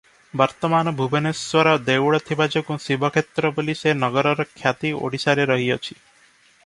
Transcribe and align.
ବର୍ତ୍ତମାନ 0.41 0.93
ଭୁବନେଶ୍ୱର 1.01 1.75
ଦେଉଳ 1.89 2.19
ଥିବାଯୋଗୁଁ 2.29 2.77
ଶିବକ୍ଷେତ୍ର 2.87 3.53
ବୋଲି 3.59 3.77
ସେ 3.83 3.95
ନଗରର 4.05 4.47
ଖ୍ୟାତି 4.55 4.95
ଓଡ଼ିଶାରେ 5.03 5.47
ରହିଅଛି। 5.53 6.01